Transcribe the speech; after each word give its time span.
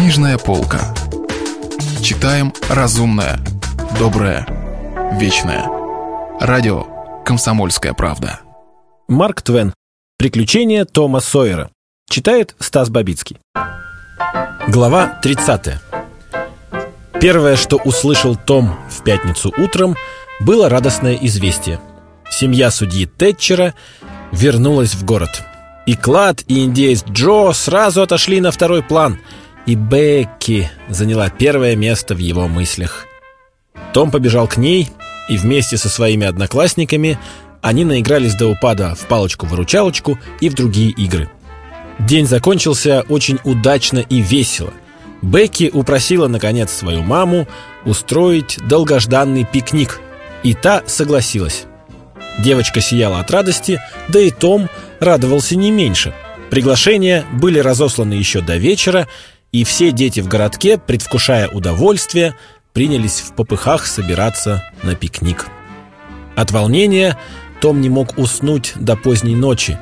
Книжная 0.00 0.38
полка. 0.38 0.94
Читаем 2.02 2.54
разумное, 2.70 3.38
доброе, 3.98 4.46
вечное. 5.20 5.66
Радио 6.40 6.86
«Комсомольская 7.22 7.92
правда». 7.92 8.40
Марк 9.08 9.42
Твен. 9.42 9.74
Приключения 10.16 10.86
Тома 10.86 11.20
Сойера. 11.20 11.70
Читает 12.08 12.56
Стас 12.60 12.88
Бабицкий. 12.88 13.36
Глава 14.68 15.20
30. 15.22 15.74
Первое, 17.20 17.56
что 17.56 17.76
услышал 17.76 18.36
Том 18.36 18.78
в 18.88 19.04
пятницу 19.04 19.52
утром, 19.58 19.96
было 20.40 20.70
радостное 20.70 21.18
известие. 21.20 21.78
Семья 22.30 22.70
судьи 22.70 23.04
Тэтчера 23.04 23.74
вернулась 24.32 24.94
в 24.94 25.04
город. 25.04 25.42
И 25.84 25.94
Клад, 25.94 26.42
и 26.46 26.64
индеец 26.64 27.04
Джо 27.04 27.52
сразу 27.52 28.00
отошли 28.00 28.40
на 28.40 28.50
второй 28.50 28.82
план. 28.82 29.18
И 29.66 29.74
Бекки 29.74 30.70
заняла 30.88 31.28
первое 31.28 31.76
место 31.76 32.14
в 32.14 32.18
его 32.18 32.48
мыслях. 32.48 33.06
Том 33.92 34.10
побежал 34.10 34.46
к 34.48 34.56
ней, 34.56 34.88
и 35.28 35.36
вместе 35.36 35.76
со 35.76 35.88
своими 35.88 36.26
одноклассниками 36.26 37.18
они 37.60 37.84
наигрались 37.84 38.34
до 38.34 38.48
упада 38.48 38.94
в 38.94 39.06
палочку-выручалочку 39.06 40.18
и 40.40 40.48
в 40.48 40.54
другие 40.54 40.90
игры. 40.90 41.30
День 41.98 42.26
закончился 42.26 43.04
очень 43.08 43.38
удачно 43.44 43.98
и 43.98 44.20
весело. 44.20 44.72
Бекки 45.22 45.70
упросила, 45.72 46.28
наконец, 46.28 46.72
свою 46.72 47.02
маму 47.02 47.46
устроить 47.84 48.58
долгожданный 48.66 49.44
пикник, 49.44 50.00
и 50.42 50.54
та 50.54 50.82
согласилась. 50.86 51.66
Девочка 52.38 52.80
сияла 52.80 53.20
от 53.20 53.30
радости, 53.30 53.80
да 54.08 54.20
и 54.20 54.30
Том 54.30 54.70
радовался 54.98 55.56
не 55.56 55.70
меньше. 55.70 56.14
Приглашения 56.48 57.24
были 57.32 57.58
разосланы 57.58 58.14
еще 58.14 58.40
до 58.40 58.56
вечера, 58.56 59.06
и 59.52 59.64
все 59.64 59.92
дети 59.92 60.20
в 60.20 60.28
городке, 60.28 60.78
предвкушая 60.78 61.48
удовольствие, 61.48 62.36
принялись 62.72 63.20
в 63.20 63.34
попыхах 63.34 63.86
собираться 63.86 64.62
на 64.82 64.94
пикник. 64.94 65.48
От 66.36 66.52
волнения 66.52 67.18
том 67.60 67.80
не 67.80 67.88
мог 67.88 68.16
уснуть 68.16 68.72
до 68.76 68.96
поздней 68.96 69.34
ночи. 69.34 69.78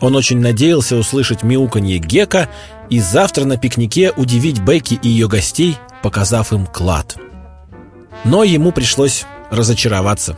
Он 0.00 0.16
очень 0.16 0.40
надеялся 0.40 0.96
услышать 0.96 1.42
мяуканье 1.42 1.98
Гека 1.98 2.48
и 2.90 3.00
завтра 3.00 3.44
на 3.44 3.56
пикнике 3.56 4.12
удивить 4.16 4.60
Бекки 4.60 4.98
и 5.02 5.08
ее 5.08 5.28
гостей, 5.28 5.76
показав 6.02 6.52
им 6.52 6.66
клад. 6.66 7.16
Но 8.24 8.44
ему 8.44 8.72
пришлось 8.72 9.24
разочароваться. 9.50 10.36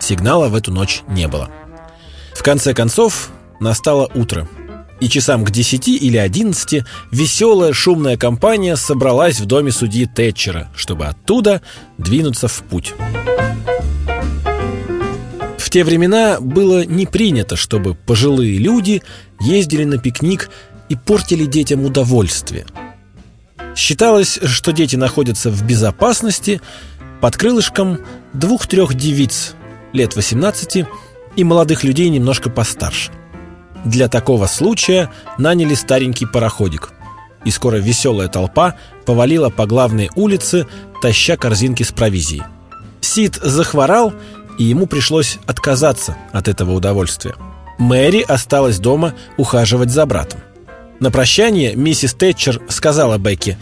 Сигнала 0.00 0.48
в 0.48 0.54
эту 0.54 0.72
ночь 0.72 1.02
не 1.08 1.28
было. 1.28 1.50
В 2.34 2.42
конце 2.42 2.74
концов, 2.74 3.30
настало 3.60 4.10
утро. 4.14 4.48
И 5.00 5.08
часам 5.08 5.44
к 5.44 5.50
десяти 5.50 5.96
или 5.96 6.18
одиннадцати 6.18 6.84
веселая 7.10 7.72
шумная 7.72 8.18
компания 8.18 8.76
собралась 8.76 9.40
в 9.40 9.46
доме 9.46 9.72
судьи 9.72 10.06
Тэтчера, 10.06 10.70
чтобы 10.76 11.06
оттуда 11.06 11.62
двинуться 11.96 12.48
в 12.48 12.62
путь. 12.64 12.92
В 15.58 15.70
те 15.70 15.84
времена 15.84 16.38
было 16.40 16.84
не 16.84 17.06
принято, 17.06 17.56
чтобы 17.56 17.94
пожилые 17.94 18.58
люди 18.58 19.02
ездили 19.40 19.84
на 19.84 19.98
пикник 19.98 20.50
и 20.88 20.96
портили 20.96 21.46
детям 21.46 21.84
удовольствие. 21.84 22.66
Считалось, 23.76 24.38
что 24.42 24.72
дети 24.72 24.96
находятся 24.96 25.50
в 25.50 25.64
безопасности 25.64 26.60
под 27.20 27.36
крылышком 27.36 28.00
двух-трех 28.34 28.94
девиц 28.94 29.54
лет 29.92 30.16
18 30.16 30.86
и 31.36 31.44
молодых 31.44 31.84
людей 31.84 32.08
немножко 32.08 32.50
постарше. 32.50 33.12
Для 33.84 34.08
такого 34.08 34.46
случая 34.46 35.10
наняли 35.38 35.74
старенький 35.74 36.26
пароходик. 36.26 36.90
И 37.44 37.50
скоро 37.50 37.76
веселая 37.76 38.28
толпа 38.28 38.74
повалила 39.06 39.48
по 39.48 39.66
главной 39.66 40.10
улице, 40.14 40.66
таща 41.00 41.36
корзинки 41.36 41.82
с 41.82 41.90
провизией. 41.90 42.42
Сид 43.00 43.36
захворал, 43.36 44.12
и 44.58 44.64
ему 44.64 44.86
пришлось 44.86 45.38
отказаться 45.46 46.16
от 46.32 46.48
этого 46.48 46.72
удовольствия. 46.72 47.34
Мэри 47.78 48.20
осталась 48.20 48.78
дома 48.78 49.14
ухаживать 49.38 49.90
за 49.90 50.04
братом. 50.04 50.40
На 51.00 51.10
прощание 51.10 51.74
миссис 51.74 52.12
Тэтчер 52.12 52.60
сказала 52.68 53.16
Бекки, 53.16 53.56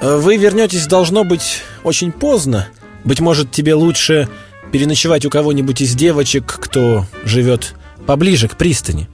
«Вы 0.00 0.36
вернетесь, 0.36 0.88
должно 0.88 1.22
быть, 1.22 1.62
очень 1.84 2.10
поздно. 2.10 2.66
Быть 3.04 3.20
может, 3.20 3.52
тебе 3.52 3.74
лучше 3.74 4.28
переночевать 4.72 5.24
у 5.24 5.30
кого-нибудь 5.30 5.80
из 5.80 5.94
девочек, 5.94 6.46
кто 6.46 7.06
живет 7.24 7.76
поближе 8.06 8.48
к 8.48 8.56
пристани. 8.56 9.08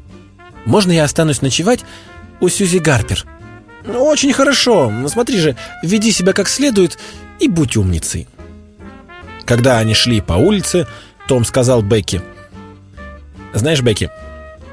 Можно 0.65 0.93
я 0.93 1.05
останусь 1.05 1.43
ночевать 1.43 1.81
у 2.41 2.49
Сьюзи 2.49 2.79
Гарпер? 2.79 3.25
Ну, 3.85 4.05
очень 4.05 4.33
хорошо. 4.33 4.93
Смотри 5.09 5.39
же, 5.39 5.57
веди 5.83 6.13
себя 6.13 6.33
как 6.33 6.49
следует 6.49 6.99
и 7.39 7.49
будь 7.49 7.77
умницей. 7.77 8.29
Когда 9.45 9.79
они 9.79 9.95
шли 9.95 10.21
по 10.21 10.35
улице, 10.35 10.87
Том 11.27 11.45
сказал 11.45 11.83
Бекки, 11.83 12.23
«Знаешь, 13.53 13.83
Бекки, 13.83 14.11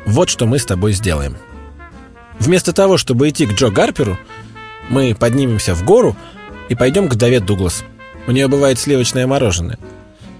вот 0.06 0.30
что 0.30 0.46
мы 0.46 0.59
с 0.59 0.66
тобой 0.66 0.94
сделаем. 0.94 1.38
Вместо 2.40 2.74
того, 2.74 2.98
чтобы 2.98 3.30
идти 3.30 3.48
к 3.48 3.54
Джо 3.54 3.69
Гарперу, 3.69 4.19
мы 4.90 5.16
поднимемся 5.16 5.74
в 5.74 5.84
гору 5.84 6.16
и 6.69 6.75
пойдем 6.75 7.09
к 7.09 7.16
Давид 7.16 7.46
Дуглас. 7.46 7.84
У 8.28 8.31
нее 8.31 8.48
бывает 8.48 8.78
сливочное 8.78 9.25
мороженое. 9.25 9.80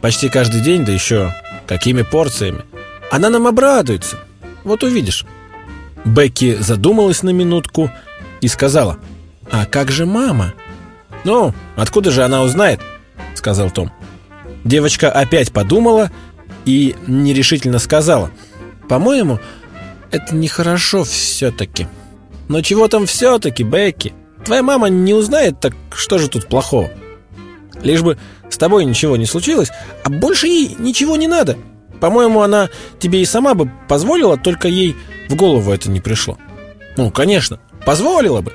Почти 0.02 0.30
каждый 0.30 0.62
день, 0.62 0.86
да 0.86 0.92
еще 0.92 1.34
какими 1.66 2.04
порциями. 2.04 2.62
Она 3.10 3.30
нам 3.30 3.48
обрадуется. 3.48 4.18
Вот 4.64 4.84
увидишь». 4.84 5.26
Бекки 6.08 6.56
задумалась 6.60 7.22
на 7.22 7.32
минутку 7.32 7.92
и 8.40 8.48
сказала, 8.48 8.98
«А 9.52 9.66
как 9.66 9.92
же 9.92 10.06
мама?» 10.06 10.54
«Ну, 11.26 11.54
откуда 11.76 12.12
же 12.12 12.24
она 12.24 12.42
узнает?»— 12.44 12.80
сказал 13.36 13.70
Том. 13.72 13.92
Девочка 14.64 15.12
опять 15.12 15.52
подумала 15.52 16.10
и 16.66 16.96
нерешительно 17.08 17.80
сказала, 17.80 18.32
«По-моему, 18.88 19.40
это 20.10 20.34
нехорошо 20.34 21.04
все-таки». 21.04 21.88
«Но 22.48 22.62
чего 22.62 22.88
там 22.88 23.06
все-таки, 23.06 23.64
Бекки? 23.64 24.14
Твоя 24.46 24.64
мама 24.64 24.88
не 24.88 25.14
узнает, 25.14 25.60
так 25.60 25.74
что 25.94 26.18
же 26.18 26.30
тут 26.30 26.48
плохого?» 26.48 26.90
«Лишь 27.84 28.02
бы 28.02 28.18
с 28.50 28.58
тобой 28.58 28.86
ничего 28.86 29.18
не 29.18 29.26
случилось, 29.26 29.72
а 30.06 30.10
больше 30.10 30.48
ей 30.48 30.76
ничего 30.80 31.18
не 31.18 31.28
надо. 31.28 31.58
По-моему, 32.00 32.42
она 32.42 32.70
тебе 33.00 33.22
и 33.22 33.26
сама 33.26 33.54
бы 33.54 33.70
позволила, 33.90 34.38
только 34.38 34.70
ей 34.70 34.96
в 35.30 35.36
голову 35.36 35.72
это 35.72 35.90
не 35.90 36.00
пришло. 36.00 36.38
Ну, 36.96 37.12
конечно, 37.12 37.60
позволила 37.86 38.42
бы. 38.42 38.54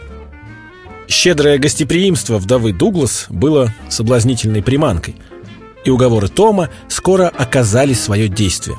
Щедрое 1.09 1.59
гостеприимство 1.59 2.39
вдовы 2.39 2.73
Дуглас 2.73 3.27
было 3.29 3.73
соблазнительной 3.89 4.63
приманкой, 4.63 5.17
и 5.85 5.91
уговоры 5.91 6.29
Тома 6.29 6.71
скоро 6.89 7.29
оказали 7.29 7.93
свое 7.93 8.29
действие. 8.29 8.79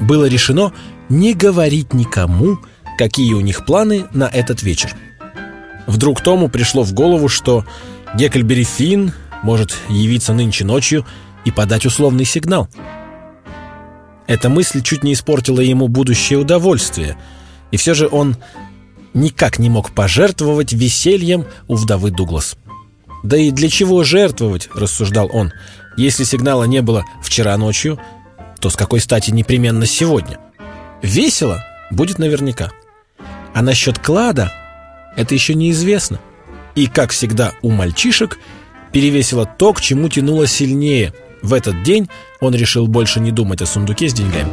Было 0.00 0.26
решено 0.26 0.72
не 1.08 1.34
говорить 1.34 1.92
никому, 1.92 2.58
какие 2.96 3.34
у 3.34 3.40
них 3.40 3.66
планы 3.66 4.06
на 4.12 4.24
этот 4.24 4.62
вечер. 4.62 4.94
Вдруг 5.86 6.20
Тому 6.22 6.48
пришло 6.48 6.84
в 6.84 6.92
голову, 6.92 7.28
что 7.28 7.64
Геккельбери 8.14 8.64
Финн 8.64 9.12
может 9.42 9.76
явиться 9.88 10.32
нынче 10.32 10.64
ночью 10.64 11.04
и 11.44 11.50
подать 11.50 11.86
условный 11.86 12.24
сигнал– 12.24 12.68
эта 14.32 14.48
мысль 14.48 14.80
чуть 14.80 15.04
не 15.04 15.12
испортила 15.12 15.60
ему 15.60 15.88
будущее 15.88 16.38
удовольствие, 16.38 17.18
и 17.70 17.76
все 17.76 17.92
же 17.92 18.08
он 18.10 18.38
никак 19.12 19.58
не 19.58 19.68
мог 19.68 19.94
пожертвовать 19.94 20.72
весельем 20.72 21.44
у 21.68 21.74
вдовы 21.74 22.10
Дуглас. 22.10 22.56
«Да 23.22 23.36
и 23.36 23.50
для 23.50 23.68
чего 23.68 24.04
жертвовать?»– 24.04 24.70
рассуждал 24.74 25.28
он. 25.30 25.52
«Если 25.98 26.24
сигнала 26.24 26.64
не 26.64 26.80
было 26.80 27.04
вчера 27.22 27.54
ночью, 27.58 28.00
то 28.58 28.70
с 28.70 28.74
какой 28.74 29.00
стати 29.00 29.30
непременно 29.32 29.84
сегодня? 29.84 30.38
Весело 31.02 31.62
будет 31.90 32.18
наверняка. 32.18 32.72
А 33.52 33.60
насчет 33.60 33.98
клада 33.98 34.50
это 35.14 35.34
еще 35.34 35.52
неизвестно. 35.52 36.20
И, 36.74 36.86
как 36.86 37.10
всегда 37.10 37.52
у 37.60 37.68
мальчишек, 37.68 38.38
перевесило 38.92 39.44
то, 39.44 39.74
к 39.74 39.82
чему 39.82 40.08
тянуло 40.08 40.46
сильнее– 40.46 41.12
в 41.42 41.52
этот 41.52 41.82
день 41.82 42.08
он 42.40 42.54
решил 42.54 42.86
больше 42.86 43.20
не 43.20 43.30
думать 43.30 43.60
о 43.62 43.66
сундуке 43.66 44.08
с 44.08 44.14
деньгами. 44.14 44.50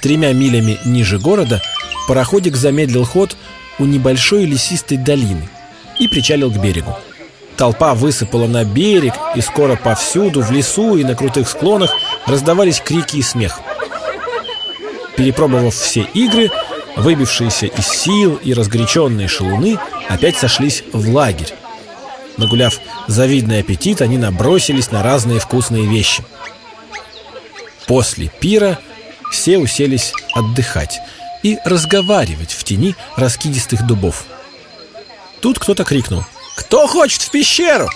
Тремя 0.00 0.32
милями 0.32 0.78
ниже 0.84 1.18
города 1.18 1.60
пароходик 2.06 2.56
замедлил 2.56 3.04
ход 3.04 3.36
у 3.78 3.84
небольшой 3.84 4.44
лесистой 4.44 4.96
долины 4.96 5.48
и 5.98 6.08
причалил 6.08 6.50
к 6.50 6.56
берегу. 6.56 6.96
Толпа 7.56 7.94
высыпала 7.94 8.46
на 8.46 8.64
берег, 8.64 9.14
и 9.34 9.40
скоро 9.40 9.74
повсюду, 9.74 10.42
в 10.42 10.52
лесу 10.52 10.96
и 10.96 11.02
на 11.02 11.16
крутых 11.16 11.48
склонах 11.48 11.90
раздавались 12.26 12.80
крики 12.80 13.16
и 13.16 13.22
смех. 13.22 13.60
Перепробовав 15.16 15.74
все 15.74 16.02
игры, 16.14 16.50
Выбившиеся 16.98 17.66
из 17.66 17.86
сил 17.86 18.40
и 18.42 18.52
разгоряченные 18.52 19.28
шалуны 19.28 19.78
опять 20.08 20.36
сошлись 20.36 20.82
в 20.92 21.14
лагерь. 21.14 21.54
Нагуляв 22.36 22.80
завидный 23.06 23.60
аппетит, 23.60 24.02
они 24.02 24.18
набросились 24.18 24.90
на 24.90 25.04
разные 25.04 25.38
вкусные 25.38 25.86
вещи. 25.86 26.24
После 27.86 28.32
пира 28.40 28.80
все 29.30 29.58
уселись 29.58 30.12
отдыхать 30.34 30.98
и 31.44 31.58
разговаривать 31.64 32.50
в 32.50 32.64
тени 32.64 32.96
раскидистых 33.14 33.86
дубов. 33.86 34.24
Тут 35.40 35.60
кто-то 35.60 35.84
крикнул 35.84 36.24
«Кто 36.56 36.88
хочет 36.88 37.22
в 37.22 37.30
пещеру?» 37.30 37.88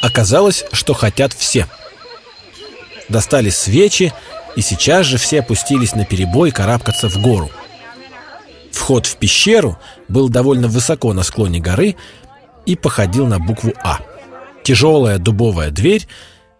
Оказалось, 0.00 0.64
что 0.72 0.94
хотят 0.94 1.34
все. 1.34 1.66
Достали 3.10 3.50
свечи, 3.50 4.14
и 4.56 4.60
сейчас 4.60 5.06
же 5.06 5.18
все 5.18 5.40
опустились 5.40 5.94
на 5.94 6.04
перебой 6.04 6.50
карабкаться 6.50 7.08
в 7.08 7.16
гору. 7.18 7.50
Вход 8.70 9.06
в 9.06 9.16
пещеру 9.16 9.78
был 10.08 10.28
довольно 10.28 10.68
высоко 10.68 11.12
на 11.12 11.22
склоне 11.22 11.60
горы 11.60 11.96
и 12.66 12.76
походил 12.76 13.26
на 13.26 13.38
букву 13.38 13.72
«А». 13.82 13.98
Тяжелая 14.64 15.18
дубовая 15.18 15.70
дверь 15.70 16.06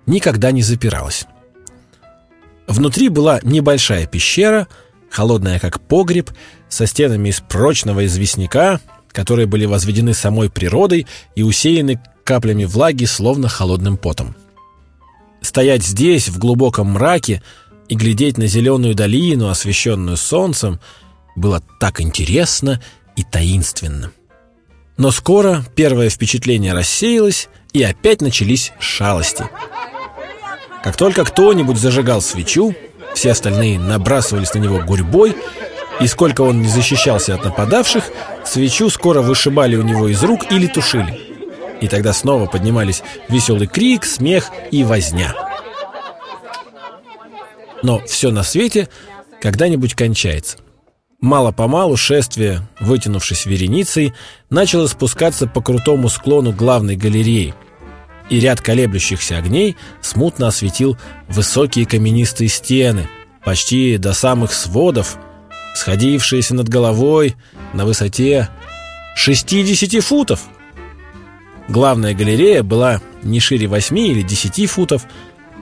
никогда 0.06 0.50
не 0.50 0.62
запиралась. 0.62 1.27
Внутри 2.67 3.09
была 3.09 3.41
небольшая 3.43 4.06
пещера, 4.06 4.67
холодная 5.11 5.59
как 5.59 5.81
погреб, 5.81 6.31
со 6.69 6.87
стенами 6.87 7.29
из 7.29 7.41
прочного 7.41 8.06
известняка, 8.06 8.81
которые 9.12 9.47
были 9.47 9.67
возведены 9.67 10.15
самой 10.15 10.49
природой 10.50 11.06
и 11.35 11.43
усеяны 11.43 12.00
каплями 12.25 12.65
влаги, 12.65 13.05
словно 13.05 13.49
холодным 13.49 13.97
потом. 13.97 14.35
Стоять 15.43 15.85
здесь, 15.85 16.29
в 16.29 16.38
глубоком 16.38 16.93
мраке, 16.93 17.43
и 17.93 17.94
глядеть 17.94 18.39
на 18.39 18.47
зеленую 18.47 18.94
долину, 18.94 19.50
освещенную 19.50 20.17
солнцем, 20.17 20.81
было 21.37 21.62
так 21.79 22.00
интересно 22.00 22.81
и 23.17 23.23
таинственно. 23.23 24.12
Но 24.97 25.11
скоро 25.11 25.62
первое 25.77 26.09
впечатление 26.09 26.73
рассеялось, 26.73 27.50
и 27.75 27.83
опять 27.83 28.23
начались 28.23 28.73
шалости. 28.81 29.44
Как 30.83 30.97
только 30.97 31.27
кто-нибудь 31.27 31.77
зажигал 31.77 32.23
свечу, 32.23 32.75
все 33.15 33.33
остальные 33.33 33.79
набрасывались 33.79 34.55
на 34.55 34.61
него 34.61 34.79
гурьбой, 34.79 35.37
и 36.00 36.06
сколько 36.06 36.41
он 36.41 36.62
не 36.62 36.69
защищался 36.69 37.35
от 37.35 37.45
нападавших, 37.45 38.05
свечу 38.47 38.88
скоро 38.88 39.21
вышибали 39.21 39.77
у 39.77 39.83
него 39.83 40.09
из 40.09 40.23
рук 40.23 40.50
или 40.50 40.67
тушили. 40.67 41.21
И 41.83 41.88
тогда 41.88 42.15
снова 42.15 42.47
поднимались 42.47 43.03
веселый 43.29 43.67
крик, 43.67 44.06
смех 44.06 44.50
и 44.71 44.83
возня. 44.83 45.51
Но 47.82 48.00
все 48.06 48.31
на 48.31 48.43
свете 48.43 48.88
когда-нибудь 49.40 49.94
кончается. 49.94 50.58
Мало-помалу 51.20 51.96
шествие, 51.96 52.69
вытянувшись 52.81 53.46
вереницей, 53.46 54.12
начало 54.50 54.88
спускаться 54.88 55.46
по 55.46 55.62
крутому 55.62 56.08
склону 56.08 56.52
главной 56.52 56.96
галереи, 56.96 57.55
и 58.29 58.40
ряд 58.40 58.61
колеблющихся 58.61 59.38
огней 59.38 59.76
смутно 60.00 60.49
осветил 60.49 60.96
высокие 61.29 61.87
каменистые 61.87 62.49
стены, 62.49 63.08
почти 63.44 63.99
до 63.99 64.14
самых 64.14 64.52
сводов, 64.52 65.17
сходившиеся 65.76 66.55
над 66.55 66.69
головой 66.69 67.37
на 67.73 67.85
высоте 67.85 68.49
60 69.14 70.02
футов. 70.02 70.40
Главная 71.69 72.14
галерея 72.14 72.62
была 72.62 73.00
не 73.23 73.38
шире 73.38 73.67
8 73.69 73.99
или 73.99 74.23
10 74.23 74.69
футов, 74.69 75.05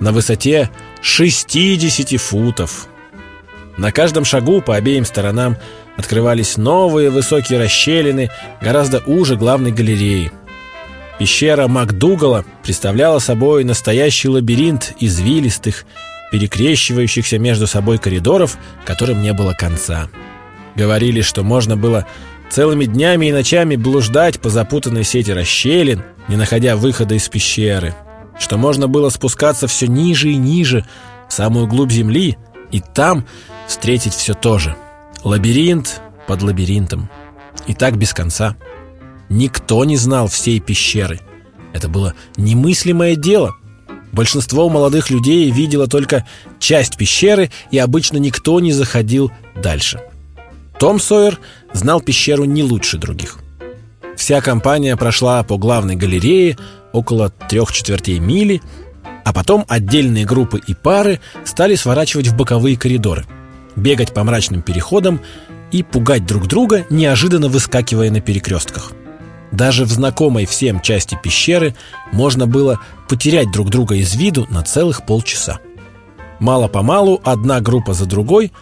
на 0.01 0.13
высоте 0.13 0.71
60 1.03 2.21
футов. 2.21 2.89
На 3.77 3.93
каждом 3.93 4.25
шагу 4.25 4.61
по 4.61 4.77
обеим 4.77 5.05
сторонам 5.05 5.57
открывались 5.97 6.57
новые 6.57 7.11
высокие 7.11 7.59
расщелины, 7.59 8.31
гораздо 8.61 8.99
уже 9.07 9.37
главной 9.37 9.73
галереи. 9.73 10.33
Пещера 11.19 11.69
МакДугала 11.69 12.45
представляла 12.63 13.19
собой 13.19 13.65
настоящий 13.65 14.29
лабиринт 14.29 14.95
извилистых, 15.01 15.85
перекрещивающихся 16.33 17.39
между 17.39 17.67
собой 17.67 17.99
коридоров, 17.99 18.57
которым 18.85 19.21
не 19.21 19.33
было 19.33 19.53
конца. 19.53 20.09
Говорили, 20.75 21.21
что 21.21 21.43
можно 21.43 21.77
было 21.77 22.07
целыми 22.51 22.85
днями 22.85 23.27
и 23.27 23.33
ночами 23.33 23.77
блуждать 23.77 24.41
по 24.41 24.49
запутанной 24.49 25.05
сети 25.05 25.31
расщелин, 25.31 26.03
не 26.29 26.37
находя 26.37 26.77
выхода 26.77 27.15
из 27.15 27.29
пещеры, 27.29 27.95
что 28.41 28.57
можно 28.57 28.89
было 28.89 29.11
спускаться 29.11 29.69
все 29.69 29.87
ниже 29.87 30.31
и 30.31 30.37
ниже, 30.37 30.85
в 31.29 31.33
самую 31.33 31.69
глубь 31.69 31.93
земли, 31.93 32.37
и 32.73 32.81
там 32.81 33.27
встретить 33.69 34.15
все 34.15 34.35
то 34.35 34.59
же. 34.59 34.75
Лабиринт 35.23 36.01
под 36.27 36.43
лабиринтом. 36.43 37.09
И 37.67 37.75
так 37.75 37.97
без 37.97 38.15
конца. 38.15 38.57
Никто 39.29 39.85
не 39.85 39.97
знал 39.97 40.27
всей 40.27 40.59
пещеры. 40.59 41.21
Это 41.75 41.89
было 41.89 42.15
немыслимое 42.37 43.15
дело. 43.15 43.55
Большинство 44.11 44.69
молодых 44.69 45.11
людей 45.11 45.51
видело 45.51 45.87
только 45.87 46.27
часть 46.59 46.97
пещеры, 46.97 47.51
и 47.71 47.79
обычно 47.79 48.17
никто 48.17 48.59
не 48.59 48.73
заходил 48.73 49.31
дальше. 49.55 50.01
Том 50.81 50.99
Сойер 50.99 51.39
знал 51.75 52.01
пещеру 52.01 52.45
не 52.45 52.65
лучше 52.65 52.97
других. 52.97 53.39
Вся 54.17 54.41
компания 54.41 54.97
прошла 54.97 55.43
по 55.43 55.59
главной 55.59 55.97
галерее 55.97 56.57
около 56.93 57.31
трех 57.31 57.73
четвертей 57.73 58.19
мили, 58.19 58.63
а 59.25 59.33
потом 59.33 59.65
отдельные 59.69 60.25
группы 60.25 60.61
и 60.67 60.75
пары 60.75 61.21
стали 61.45 61.75
сворачивать 61.75 62.29
в 62.29 62.37
боковые 62.37 62.77
коридоры– 62.77 63.25
бегать 63.77 64.13
по 64.13 64.25
мрачным 64.25 64.63
переходам 64.63 65.21
и 65.73 65.83
пугать 65.83 66.27
друг 66.27 66.47
друга, 66.47 66.87
неожиданно 66.91 67.49
выскакивая 67.49 68.11
на 68.11 68.21
перекрестках. 68.21 68.93
Даже 69.53 69.85
в 69.85 69.91
знакомой 69.91 70.47
всем 70.47 70.81
части 70.81 71.19
пещеры 71.21 71.75
можно 72.13 72.47
было 72.47 72.81
потерять 73.09 73.51
друг 73.51 73.69
друга 73.71 73.97
из 73.97 74.15
виду 74.15 74.47
на 74.51 74.63
целых 74.63 75.05
полчаса. 75.07 75.59
Мало-помалу 76.39 77.21
одна 77.25 77.61
группа 77.61 77.93
за 77.93 78.07
другой, 78.07 78.53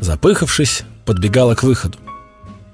запыхавшись, 0.00 0.82
подбегала 1.04 1.54
к 1.54 1.62
выходу. 1.62 1.98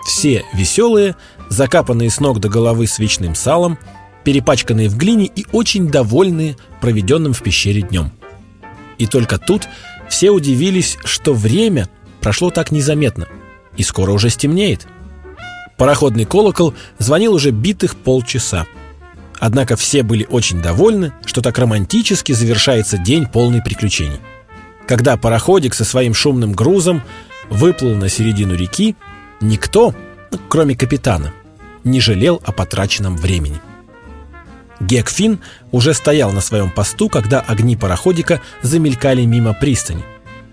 Все 0.04 0.44
веселые, 0.52 1.14
закапанные 1.48 2.10
с 2.10 2.18
ног 2.18 2.40
до 2.40 2.48
головы 2.48 2.88
свечным 2.88 3.36
салом, 3.36 3.78
перепачканные 4.24 4.88
в 4.88 4.96
глине 4.96 5.26
и 5.26 5.46
очень 5.52 5.88
довольные 5.88 6.56
проведенным 6.80 7.32
в 7.32 7.42
пещере 7.42 7.82
днем. 7.82 8.12
И 8.98 9.06
только 9.06 9.38
тут 9.38 9.68
все 10.08 10.30
удивились, 10.30 10.98
что 11.04 11.34
время 11.34 11.88
прошло 12.20 12.50
так 12.50 12.70
незаметно, 12.70 13.28
и 13.76 13.82
скоро 13.82 14.12
уже 14.12 14.30
стемнеет. 14.30 14.86
Пароходный 15.76 16.24
колокол 16.24 16.74
звонил 16.98 17.34
уже 17.34 17.50
битых 17.50 17.96
полчаса. 17.96 18.66
Однако 19.40 19.76
все 19.76 20.02
были 20.04 20.24
очень 20.30 20.62
довольны, 20.62 21.12
что 21.24 21.40
так 21.40 21.58
романтически 21.58 22.32
завершается 22.32 22.98
день 22.98 23.26
полный 23.26 23.62
приключений. 23.62 24.20
Когда 24.86 25.16
пароходик 25.16 25.74
со 25.74 25.84
своим 25.84 26.14
шумным 26.14 26.52
грузом 26.52 27.02
выплыл 27.50 27.96
на 27.96 28.08
середину 28.08 28.54
реки, 28.54 28.94
никто, 29.40 29.94
ну, 30.30 30.38
кроме 30.48 30.76
капитана, 30.76 31.32
не 31.82 32.00
жалел 32.00 32.40
о 32.44 32.52
потраченном 32.52 33.16
времени. 33.16 33.60
Гекфин 34.82 35.40
уже 35.70 35.94
стоял 35.94 36.32
на 36.32 36.40
своем 36.40 36.70
посту, 36.70 37.08
когда 37.08 37.40
огни 37.40 37.76
пароходика 37.76 38.40
замелькали 38.62 39.24
мимо 39.24 39.54
пристани. 39.54 40.04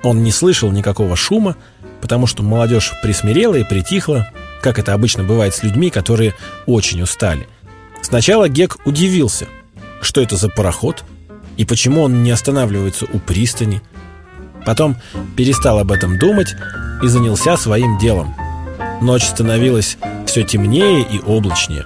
Он 0.04 0.24
не 0.24 0.32
слышал 0.32 0.72
никакого 0.72 1.16
шума, 1.16 1.56
потому 2.02 2.28
что 2.28 2.44
молодежь 2.44 2.94
присмирела 3.02 3.56
и 3.56 3.64
притихла, 3.64 4.30
как 4.62 4.80
это 4.80 4.94
обычно 4.94 5.24
бывает 5.24 5.56
с 5.56 5.64
людьми, 5.64 5.90
которые 5.90 6.36
очень 6.66 7.02
устали. 7.02 7.48
Сначала 8.02 8.48
Гек 8.48 8.78
удивился, 8.86 9.48
что 10.02 10.22
это 10.22 10.38
за 10.38 10.48
пароход 10.48 11.04
и 11.58 11.66
почему 11.66 12.04
он 12.04 12.24
не 12.24 12.32
останавливается 12.32 13.06
у 13.12 13.20
пристани. 13.20 13.82
Потом 14.66 14.96
перестал 15.36 15.80
об 15.80 15.92
этом 15.92 16.18
думать 16.18 16.56
и 17.04 17.08
занялся 17.08 17.58
своим 17.58 17.98
делом. 17.98 18.34
Ночь 19.02 19.26
становилась 19.26 19.98
все 20.26 20.44
темнее 20.44 21.02
и 21.02 21.20
облачнее. 21.20 21.86